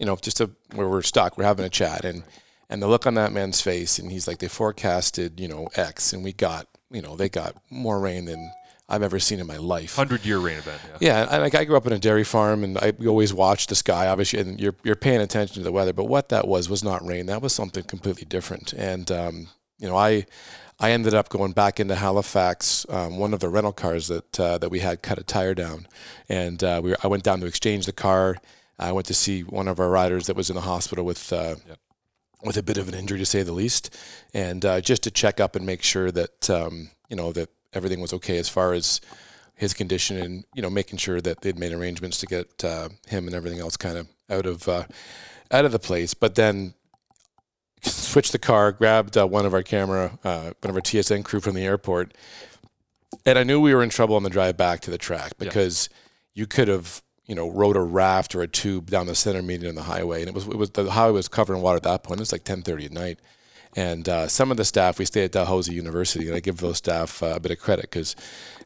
[0.00, 1.38] you know just a where we're stuck.
[1.38, 2.24] We're having a chat and
[2.68, 6.12] and the look on that man's face, and he's like, they forecasted you know X,
[6.12, 8.50] and we got you know they got more rain than
[8.88, 9.96] I've ever seen in my life.
[9.96, 12.64] 100 year rain event yeah Yeah, and like I grew up in a dairy farm,
[12.64, 15.72] and I we always watch the sky, obviously, and you're you're paying attention to the
[15.72, 15.92] weather.
[15.92, 17.26] But what that was was not rain.
[17.26, 18.72] That was something completely different.
[18.72, 20.26] And um, you know, I
[20.78, 22.86] I ended up going back into Halifax.
[22.88, 25.86] Um, one of the rental cars that uh, that we had cut a tire down,
[26.28, 28.38] and uh, we were, I went down to exchange the car.
[28.80, 31.32] I went to see one of our riders that was in the hospital with.
[31.32, 31.78] Uh, Yep.
[32.42, 33.94] With a bit of an injury, to say the least,
[34.32, 38.00] and uh, just to check up and make sure that um, you know that everything
[38.00, 39.02] was okay as far as
[39.56, 43.26] his condition and you know making sure that they'd made arrangements to get uh, him
[43.26, 44.84] and everything else kind of out of uh,
[45.50, 46.14] out of the place.
[46.14, 46.72] But then
[47.82, 51.40] switched the car, grabbed uh, one of our camera, uh, one of our TSN crew
[51.40, 52.14] from the airport,
[53.26, 55.90] and I knew we were in trouble on the drive back to the track because
[56.32, 59.68] you could have you know rode a raft or a tube down the center median
[59.68, 61.84] on the highway, and it was it was the highway was covered in water at
[61.84, 62.18] that point.
[62.18, 63.20] It was like ten thirty at night.
[63.76, 66.78] And uh, some of the staff, we stay at Dalhousie University, and I give those
[66.78, 68.16] staff uh, a bit of credit because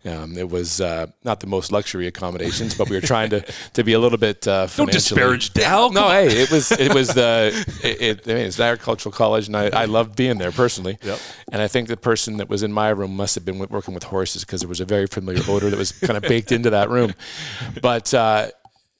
[0.07, 3.83] um, it was uh, not the most luxury accommodations, but we were trying to, to
[3.85, 7.53] be a little bit uh, don't disparage Dal No, hey, it was it was the
[7.83, 10.99] it, it, I mean, it's an agricultural college, and I, I loved being there personally.
[11.03, 11.19] Yep.
[11.53, 14.05] And I think the person that was in my room must have been working with
[14.05, 16.91] horses because there was a very familiar odor that was kind of baked into that
[16.91, 17.15] room.
[17.81, 18.51] But uh,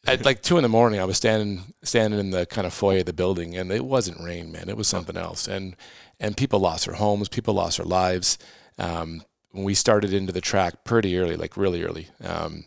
[0.07, 2.99] at like two in the morning, I was standing standing in the kind of foyer
[2.99, 4.69] of the building, and it wasn't rain, man.
[4.69, 5.77] It was something else, and
[6.21, 8.39] and people lost their homes, people lost their lives.
[8.79, 12.09] Um, we started into the track pretty early, like really early.
[12.23, 12.65] Um,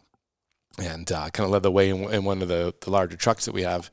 [0.79, 3.45] and uh, kind of led the way in, in one of the, the larger trucks
[3.45, 3.89] that we have.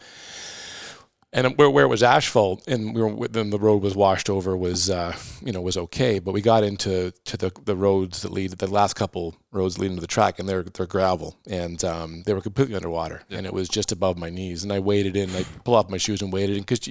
[1.36, 4.56] And where, where it was asphalt and we were then the road was washed over
[4.56, 8.30] was uh, you know was okay, but we got into to the, the roads that
[8.30, 12.22] lead the last couple roads leading to the track and they're they're gravel and um,
[12.24, 15.28] they were completely underwater and it was just above my knees and I waded in,
[15.34, 16.88] I pull off my shoes and waded in because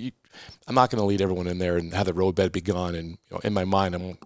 [0.67, 3.11] I'm not going to lead everyone in there and have the roadbed be gone and
[3.11, 4.17] you know, in my mind I'm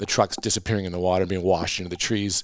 [0.00, 2.42] the trucks disappearing in the water, being washed into the trees.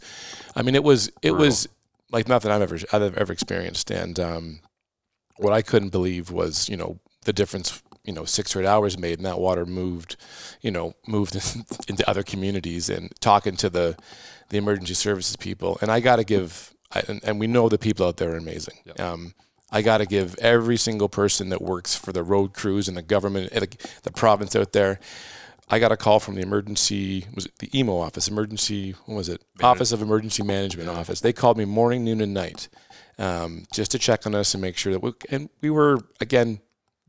[0.55, 1.67] I mean, it was it was
[2.13, 3.91] like nothing I've ever I've ever experienced.
[3.91, 4.61] And um,
[5.39, 8.97] what I couldn't believe was you know the difference you know six or eight hours
[8.97, 10.17] made, and that water moved,
[10.63, 11.35] you know, moved
[11.89, 12.89] into other communities.
[12.89, 13.97] And talking to the
[14.49, 17.79] the emergency services people, and I got to give, I, and, and we know the
[17.79, 18.79] people out there are amazing.
[18.85, 19.01] Yep.
[19.01, 19.35] Um,
[19.73, 23.03] I got to give every single person that works for the road crews and the
[23.03, 25.01] government, and the, the province out there.
[25.69, 29.29] I got a call from the emergency was it the EMO office, emergency what was
[29.29, 29.43] it?
[29.61, 31.21] Office of Emergency Management office.
[31.21, 32.69] They called me morning, noon, and night,
[33.19, 36.61] um, just to check on us and make sure that we and we were again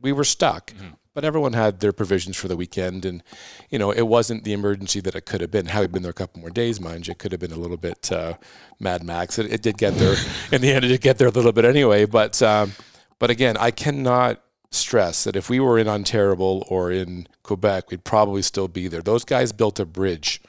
[0.01, 0.73] we were stuck,
[1.13, 3.23] but everyone had their provisions for the weekend, and
[3.69, 5.67] you know it wasn't the emergency that it could have been.
[5.67, 7.57] Had we been there a couple more days, mind you, it could have been a
[7.57, 8.35] little bit uh,
[8.79, 9.39] Mad Max.
[9.39, 10.15] It, it did get there
[10.51, 10.85] in the end.
[10.85, 12.73] It did get there a little bit anyway, but um,
[13.19, 18.03] but again, I cannot stress that if we were in Ontario or in Quebec, we'd
[18.03, 19.01] probably still be there.
[19.01, 20.41] Those guys built a bridge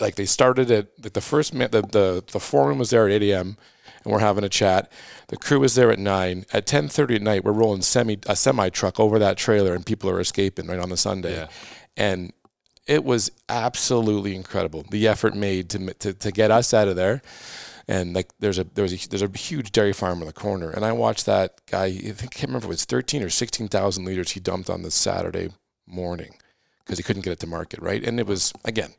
[0.00, 3.30] like they started at like the first the the the foreman was there at 8
[3.30, 3.56] a.m.
[4.04, 4.90] and we're having a chat.
[5.28, 6.44] The crew was there at nine.
[6.52, 10.10] At 10:30 at night, we're rolling semi a semi truck over that trailer, and people
[10.10, 11.48] are escaping right on the Sunday, Yeah.
[11.96, 12.32] and
[12.86, 17.22] it was absolutely incredible the effort made to to, to get us out of there.
[17.88, 20.84] And like there's a there's a there's a huge dairy farm in the corner, and
[20.84, 21.84] I watched that guy.
[21.86, 24.90] I I can't remember if it was 13 or 16,000 liters he dumped on the
[24.90, 25.50] Saturday
[25.86, 26.34] morning
[26.84, 28.02] because he couldn't get it to market, right?
[28.04, 28.94] And it was again,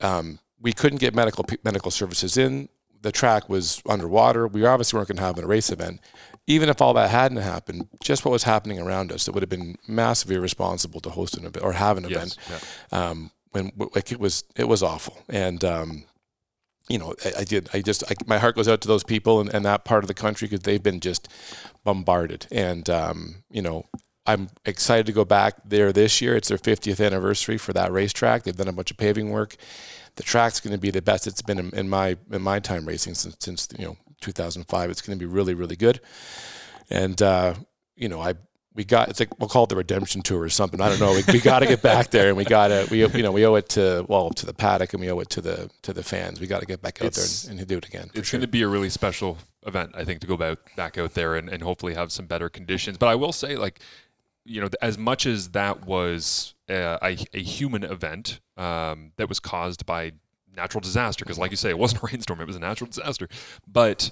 [0.00, 2.68] um, we couldn't get medical medical services in.
[3.04, 4.48] The track was underwater.
[4.48, 6.00] We obviously weren't going to have a race event.
[6.46, 9.50] Even if all that hadn't happened, just what was happening around us, it would have
[9.50, 12.38] been massively irresponsible to host an event or have an event.
[12.50, 12.58] Yeah.
[12.98, 16.04] Um, when like it was it was awful, and um,
[16.88, 19.38] you know I, I did I just I, my heart goes out to those people
[19.40, 21.28] and, and that part of the country because they've been just
[21.84, 23.84] bombarded, and um, you know
[24.26, 26.36] I'm excited to go back there this year.
[26.36, 28.44] It's their 50th anniversary for that racetrack.
[28.44, 29.56] They've done a bunch of paving work.
[30.16, 32.86] The track's going to be the best it's been in, in my in my time
[32.86, 34.90] racing since since you know 2005.
[34.90, 36.00] It's going to be really really good.
[36.90, 37.54] And uh,
[37.96, 38.34] you know I
[38.74, 40.80] we got it's like we'll call it the redemption tour or something.
[40.80, 41.12] I don't know.
[41.12, 43.46] We, we got to get back there, and we got to we you know we
[43.46, 46.02] owe it to well to the paddock, and we owe it to the to the
[46.02, 46.40] fans.
[46.40, 48.10] We got to get back out It's- there and, and do it again.
[48.14, 48.38] It's sure.
[48.38, 51.36] going to be a really special event, I think, to go back back out there
[51.36, 52.98] and, and hopefully have some better conditions.
[52.98, 53.78] But I will say, like,
[54.44, 59.40] you know, as much as that was a, a, a human event um, that was
[59.40, 60.12] caused by
[60.56, 63.28] natural disaster, because like you say, it wasn't a rainstorm; it was a natural disaster.
[63.66, 64.10] But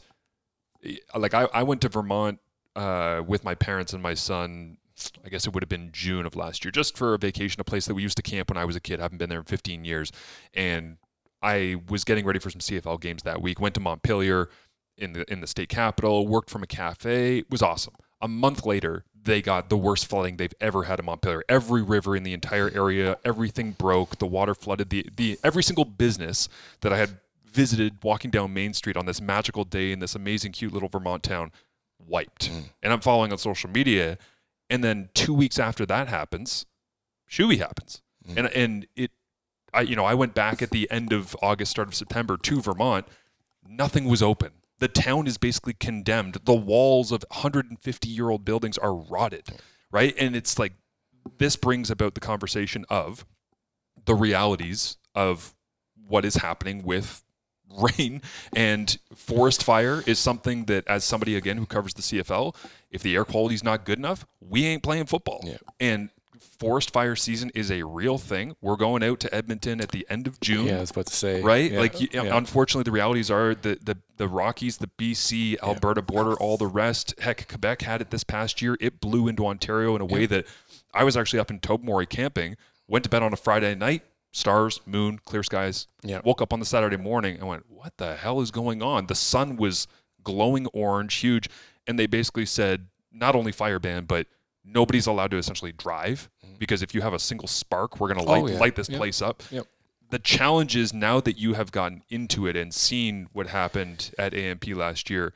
[0.85, 2.39] eh, like, I, I went to Vermont
[2.77, 4.79] uh, with my parents and my son.
[5.25, 7.65] I guess it would have been June of last year, just for a vacation, a
[7.65, 9.01] place that we used to camp when I was a kid.
[9.01, 10.13] I haven't been there in 15 years,
[10.55, 10.99] and
[11.41, 13.59] I was getting ready for some CFL games that week.
[13.59, 14.49] Went to Montpelier
[14.97, 16.27] in the in the state capital.
[16.27, 17.39] Worked from a cafe.
[17.39, 17.95] It was awesome.
[18.21, 21.45] A month later, they got the worst flooding they've ever had in Montpelier.
[21.49, 24.19] Every river in the entire area, everything broke.
[24.19, 26.49] The water flooded the the every single business
[26.81, 30.53] that I had visited walking down Main Street on this magical day in this amazing,
[30.53, 31.53] cute little Vermont town
[32.05, 32.51] wiped.
[32.51, 32.65] Mm.
[32.83, 34.19] And I'm following on social media,
[34.71, 36.67] and then two weeks after that happens,
[37.31, 38.37] Shuey happens, mm.
[38.37, 39.11] and and it,
[39.73, 42.61] I you know I went back at the end of August, start of September to
[42.61, 43.07] Vermont.
[43.69, 44.53] Nothing was open.
[44.83, 46.39] The town is basically condemned.
[46.45, 49.45] The walls of 150 year old buildings are rotted,
[49.93, 50.13] right?
[50.19, 50.73] And it's like
[51.39, 53.25] this brings about the conversation of
[54.07, 55.55] the realities of
[56.09, 57.23] what is happening with
[57.97, 58.23] rain
[58.57, 62.53] and forest fire is something that as somebody again who covers the CFL
[62.91, 65.59] if the air quality is not good enough we ain't playing football Yeah.
[65.79, 66.11] and
[66.43, 70.27] forest fire season is a real thing we're going out to Edmonton at the end
[70.27, 71.71] of June yeah, I was about to say right?
[71.71, 72.37] Yeah, like, you, yeah.
[72.37, 77.15] unfortunately, the realities are the, the the Rockies, the BC, Alberta border, all the rest.
[77.19, 78.77] Heck, Quebec had it this past year.
[78.81, 80.47] It blew into Ontario in a way that
[80.95, 82.57] I was actually up in Tobermory camping.
[82.87, 84.03] Went to bed on a Friday night.
[84.31, 85.89] Stars, moon, clear skies.
[86.03, 86.21] Yeah.
[86.25, 89.15] Woke up on the Saturday morning and went, "What the hell is going on?" The
[89.15, 89.87] sun was
[90.23, 91.49] glowing orange, huge,
[91.87, 94.27] and they basically said not only fire ban, but
[94.65, 98.31] nobody's allowed to essentially drive because if you have a single spark, we're going to
[98.31, 98.47] light Mm-hmm.
[98.47, 98.61] Oh, yeah.
[98.61, 98.99] light this Yep.
[98.99, 99.67] place up Yep.
[100.11, 104.35] the challenge is now that you have gotten into it and seen what happened at
[104.35, 105.33] AMP last year,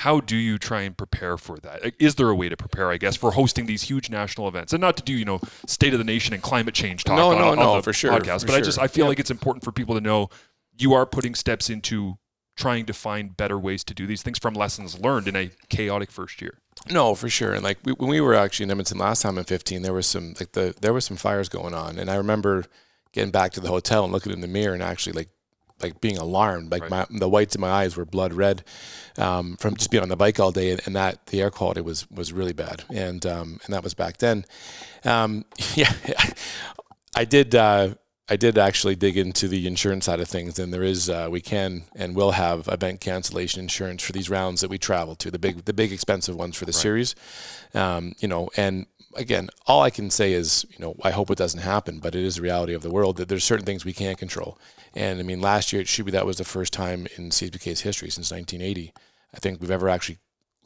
[0.00, 1.94] how do you try and prepare for that?
[1.98, 4.80] Is there a way to prepare, I guess, for hosting these huge national events and
[4.82, 7.38] not to do, you know, state of the nation and climate change talk No, on,
[7.38, 8.40] no, on no, the for sure, podcast?
[8.42, 8.78] for but I just.
[8.78, 9.08] I feel Yeah.
[9.10, 10.28] like it's important for people to know
[10.76, 12.18] you are putting steps into
[12.58, 16.10] trying to find better ways to do these things from lessons learned in a chaotic
[16.10, 16.58] first year.
[16.90, 17.52] No, for sure.
[17.52, 20.06] And like we, when we were actually in Edmonton last time in 15, there was
[20.06, 22.64] some like the there was some fires going on, and I remember
[23.12, 25.28] getting back to the hotel and looking in the mirror and actually like
[25.82, 26.70] like being alarmed.
[26.70, 26.90] Like Right.
[26.90, 28.62] my the whites in my eyes were blood red
[29.18, 31.80] um, from just being on the bike all day, and, and that the air quality
[31.80, 34.44] was was really bad, and um, and that was back then.
[35.04, 35.92] Um, yeah,
[37.16, 37.54] I did.
[37.54, 37.94] Uh,
[38.28, 41.40] I did actually dig into the insurance side of things, and there is uh, we
[41.40, 45.38] can and will have event cancellation insurance for these rounds that we travel to the
[45.38, 47.14] big the big expensive ones for the series.
[47.72, 51.38] Um, you know, and again, all I can say is you know I hope it
[51.38, 53.92] doesn't happen, but it is the reality of the world that there's certain things we
[53.92, 54.58] can't control.
[54.94, 57.82] And I mean, last year it should be that was the first time in CSBK's
[57.82, 58.92] history since 1980.
[59.34, 60.18] I think we've ever actually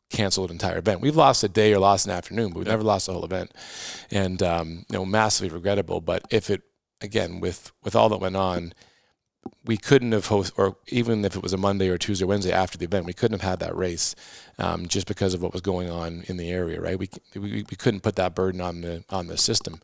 [0.09, 1.01] canceled an entire event.
[1.01, 3.53] We've lost a day or lost an afternoon, but we've never lost the whole event,
[4.11, 6.01] and um, you know, massively regrettable.
[6.01, 6.62] But if it
[7.01, 8.73] again with with all that went on,
[9.65, 12.53] we couldn't have host or even if it was a Monday or Tuesday or Wednesday
[12.53, 14.15] after the event, we couldn't have had that race
[14.59, 16.81] um, just because of what was going on in the area.
[16.81, 16.99] Right?
[16.99, 19.81] We, we we couldn't put that burden on the on the system,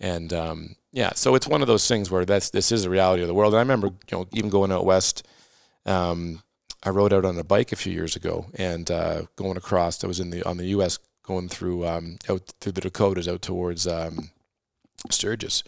[0.00, 3.22] and um, yeah, so it's one of those things where that's this is a reality
[3.22, 3.52] of the world.
[3.52, 5.26] And I remember you know even going out west.
[5.86, 6.42] Um,
[6.82, 10.02] I rode out on a bike a few years ago and uh, going across.
[10.04, 10.98] I was in the on the U.S.
[11.22, 14.30] going through um, out through the Dakotas out towards um,
[15.10, 15.62] Sturgis,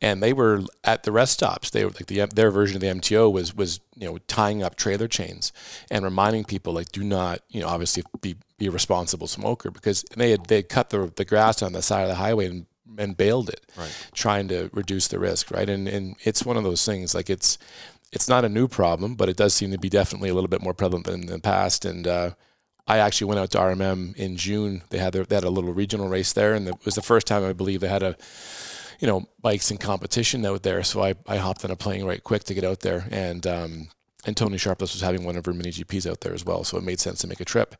[0.00, 1.70] and they were at the rest stops.
[1.70, 4.76] They were like the their version of the MTO was was you know tying up
[4.76, 5.52] trailer chains
[5.90, 10.04] and reminding people like do not you know obviously be be a responsible smoker because
[10.16, 12.66] they had they had cut the the grass on the side of the highway and
[12.98, 13.90] and baled it, Right.
[14.14, 15.68] trying to reduce the risk, right?
[15.68, 17.58] And and it's one of those things like it's
[18.12, 20.62] it's not a new problem, but it does seem to be definitely a little bit
[20.62, 21.84] more prevalent than in the past.
[21.84, 22.30] And uh,
[22.86, 24.82] I actually went out to RMM in June.
[24.90, 27.26] They had their, they had a little regional race there, and it was the first
[27.26, 28.16] time I believe they had a
[29.00, 30.82] you know bikes in competition out there.
[30.82, 33.88] So I, I hopped on a plane right quick to get out there, and um,
[34.24, 36.78] and Toni Sharpless was having one of her mini GPs out there as well, so
[36.78, 37.76] it made sense to make a trip.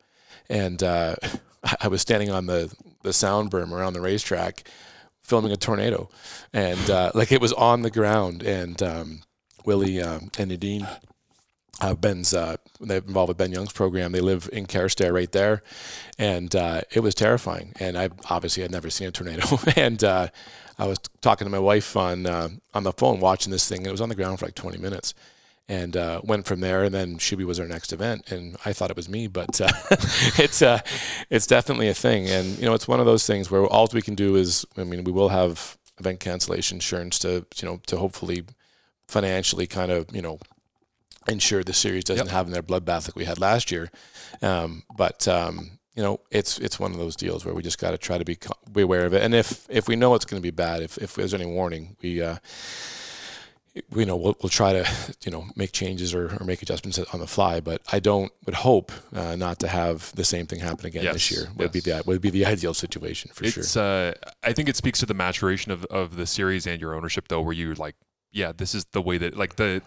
[0.49, 1.15] And uh,
[1.81, 4.69] I was standing on the the sound berm around the racetrack,
[5.23, 6.09] filming a tornado,
[6.53, 9.21] and uh, like it was on the ground, and um,
[9.65, 10.87] Willie um, and Nadine
[11.79, 14.11] uh, Ben's uh, they're involved with Ben Young's program.
[14.11, 15.61] They live in Carstairs right there,
[16.17, 17.73] and uh, it was terrifying.
[17.79, 20.29] And I obviously had never seen a tornado, and uh,
[20.79, 23.85] I was talking to my wife on uh, on the phone watching this thing.
[23.85, 25.13] It was on the ground for like 20 minutes,
[25.69, 26.83] and uh, went from there.
[26.83, 29.69] And then Shubie was our next event, and I thought it was me, but uh,
[30.39, 30.63] it's
[31.29, 32.27] it's definitely a thing.
[32.27, 34.83] And you know, it's one of those things where all we can do is, I
[34.83, 38.43] mean, we will have event cancellation insurance to you know to hopefully
[39.07, 40.39] financially kind of you know
[41.27, 42.33] ensure the series doesn't Yep.
[42.33, 43.89] have in their bloodbath like we had last year.
[44.41, 47.91] Um, but um, you know, it's it's one of those deals where we just got
[47.91, 48.37] to try to be
[48.71, 49.23] be aware of it.
[49.23, 51.95] And if if we know it's going to be bad, if if there's any warning,
[52.01, 52.21] we.
[52.21, 52.37] Uh,
[53.91, 54.89] we know we'll, we'll try to
[55.23, 58.55] you know make changes or, or make adjustments on the fly, but I don't would
[58.55, 61.49] hope uh, not to have the same thing happen again this year.
[61.57, 63.83] Would be the would be the ideal situation for sure.
[63.83, 64.13] Uh
[64.43, 67.41] I think it speaks to the maturation of, of the series and your ownership though,
[67.41, 67.93] where you're like,
[68.31, 69.83] yeah, this is the way that like the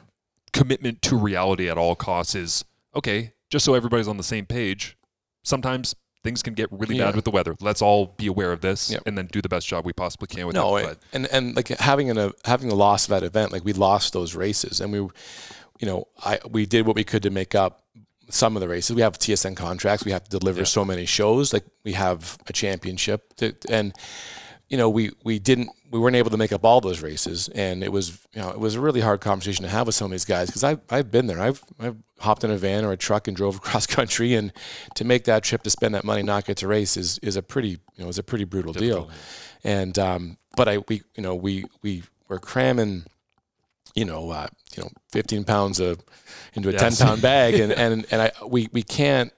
[0.52, 4.96] commitment to reality at all costs is okay, just so everybody's on the same page,
[5.42, 7.06] sometimes things can get really Yeah.
[7.06, 7.56] bad with the weather.
[7.60, 9.02] Let's all be aware of this Yep.
[9.06, 10.80] and then do the best job we possibly can with no, it.
[10.80, 13.64] and, But and and like having an, a having a loss of that event, like
[13.64, 17.30] we lost those races, and we, you know, I we did what we could to
[17.30, 17.82] make up
[18.28, 18.94] some of the races.
[18.94, 20.04] We have TSN contracts.
[20.04, 20.64] We have to deliver Yeah.
[20.66, 21.52] so many shows.
[21.52, 23.92] Like we have a championship, to, and
[24.70, 27.82] you know, we we didn't we weren't able to make up all those races, and
[27.82, 30.10] it was you know it was a really hard conversation to have with some of
[30.12, 31.40] these guys because I've I've been there.
[31.40, 34.52] I've I've hopped in a van or a truck and drove across country, and
[34.94, 37.42] to make that trip to spend that money not get to race is is a
[37.42, 39.10] pretty you know is a pretty brutal deal.
[39.64, 43.04] And um, but I we you know we we were cramming
[43.96, 45.98] you know, uh, you know, 15 pounds of
[46.54, 46.98] into a Yes.
[46.98, 49.32] 10 pound bag, and and and I we we can't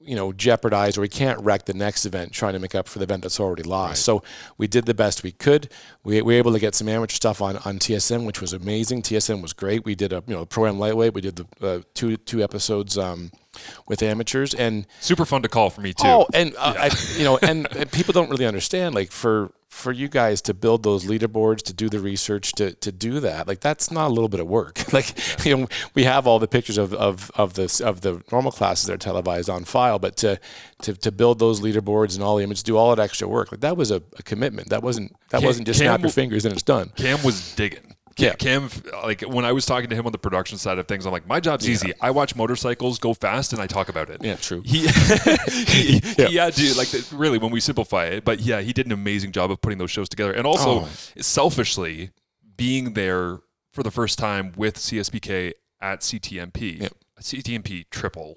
[0.00, 2.98] you know jeopardize or we can't wreck the next event trying to make up for
[2.98, 3.90] the event that's already lost.
[3.90, 3.96] Right.
[3.98, 4.22] So
[4.56, 5.70] we did the best we could.
[6.04, 9.02] We, we were able to get some amateur stuff on on TSN, which was amazing.
[9.02, 9.84] TSN was great.
[9.84, 11.14] We did a you know pro am lightweight.
[11.14, 13.32] We did the uh, two two episodes um,
[13.88, 16.06] with amateurs and super fun to call for me too.
[16.06, 20.08] Oh, and uh, I, you know, and people don't really understand like for for you
[20.08, 23.90] guys to build those leaderboards, to do the research, to to do that, like that's
[23.90, 24.78] not a little bit of work.
[24.92, 28.50] Like you know, we have all the pictures of of of the of the normal
[28.50, 30.40] classes that are televised on file, but to
[30.82, 33.60] to to build those leaderboards and all the images, do all that extra work, like
[33.60, 34.70] that was a, a commitment.
[34.70, 36.90] That wasn't that Cam- wasn't just Cam snap your fingers and it's done.
[36.96, 37.94] Cam was digging.
[38.18, 38.34] Yeah.
[38.34, 38.68] Cam,
[39.04, 41.26] like when I was talking to him on the production side of things, I'm like,
[41.26, 41.92] my job's easy.
[42.00, 44.22] I watch motorcycles go fast and I talk about it.
[44.22, 44.62] Yeah, true.
[44.64, 44.88] He,
[45.48, 46.44] he, Yeah.
[46.46, 49.32] had to like the- really when we simplify it, but yeah, he did an amazing
[49.32, 50.88] job of putting those shows together, and also Oh.
[51.20, 52.10] selfishly
[52.56, 53.38] being there
[53.72, 56.80] for the first time with CSBK at CTMP.
[56.80, 56.92] Yep.
[57.20, 58.36] CTMP triple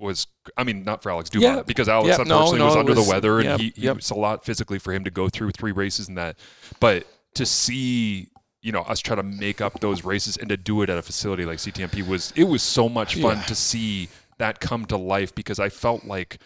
[0.00, 1.62] was, I mean, not for Alex Dumont Yeah.
[1.62, 3.96] because Alex Yeah, unfortunately no, was under was- the weather, and yep, he, he yep.
[3.96, 6.36] was a lot physically for him to go through three races and that,
[6.80, 8.28] but to see.
[8.62, 11.02] You know, us try to make up those races and to do it at a
[11.02, 13.42] facility like CTMP was it was so much fun Yeah.
[13.44, 16.38] to see that come to life because I felt like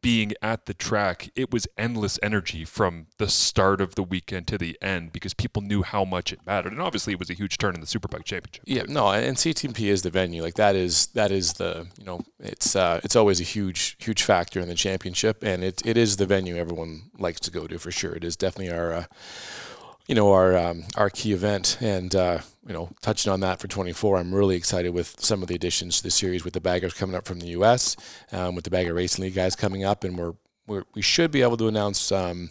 [0.00, 4.58] being at the track, it was endless energy from the start of the weekend to
[4.58, 6.72] the end because people knew how much it mattered.
[6.72, 8.64] And obviously, it was a huge turn in the Superbike Championship.
[8.66, 10.42] Yeah, no, and CTMP is the venue.
[10.42, 14.24] Like that is that is the you know it's uh, it's always a huge huge
[14.24, 17.78] factor in the championship, and it it is the venue everyone likes to go to
[17.78, 18.12] for sure.
[18.12, 19.04] It is definitely our uh,
[20.12, 23.66] you know our um, our key event, and uh, you know touching on that for
[23.66, 26.92] 24, I'm really excited with some of the additions to the series with the baggers
[26.92, 27.96] coming up from the U.S.
[28.30, 30.34] Um, with the Bagger Racing League guys coming up, and we're,
[30.66, 32.12] we're we should be able to announce.
[32.12, 32.50] Um,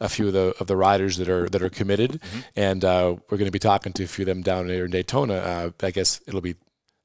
[0.00, 2.20] a few of the of the riders that are that are committed,
[2.54, 4.90] and uh, we're going to be talking to a few of them down there in
[4.90, 5.34] Daytona.
[5.34, 6.56] Uh, I guess it'll be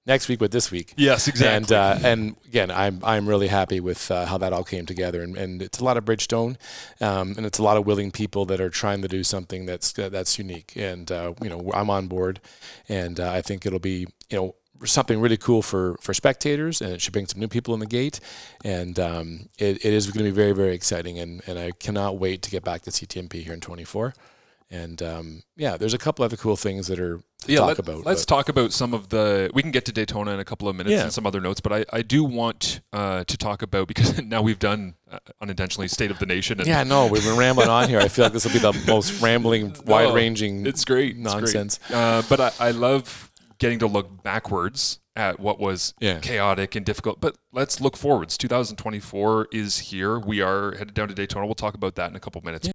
[0.06, 0.94] next week, with this week.
[0.98, 4.86] Yes, And uh, and again, I'm I'm really happy with uh, how that all came
[4.86, 6.58] together, and, and it's a lot of Bridgestone,
[7.02, 9.92] um, and it's a lot of willing people that are trying to do something that's
[9.94, 12.40] that's unique, and uh, you know I'm on board,
[12.90, 14.56] and uh, I think it'll be you know
[14.86, 17.86] something really cool for for spectators, and it should bring some new people in the
[17.86, 18.20] gate,
[18.64, 22.18] and um, it, it is going to be very very exciting, and and I cannot
[22.18, 24.14] wait to get back to CTMP here in 24.
[24.74, 27.80] And um, yeah, there's a couple other cool things that are to yeah, talk let,
[27.80, 28.06] about.
[28.06, 29.52] Let's but- talk about some of the.
[29.54, 31.04] We can get to Daytona in a couple of minutes Yeah.
[31.04, 34.42] and some other notes, but I, I do want uh, to talk about because now
[34.42, 36.60] we've done uh, unintentionally State of the Nation.
[36.60, 38.00] And yeah, no, we've been rambling on here.
[38.00, 40.66] I feel like this will be the most rambling, wide-ranging.
[40.66, 41.16] It's great.
[41.18, 41.42] It's great.
[41.42, 41.80] nonsense.
[41.94, 46.18] Uh, but I, I love getting to look backwards at what was Yeah.
[46.20, 47.22] chaotic and difficult.
[47.22, 48.38] But let's look forwards.
[48.40, 50.18] 2024 is here.
[50.18, 51.46] We are headed down to Daytona.
[51.46, 52.70] We'll talk about that in a couple minutes.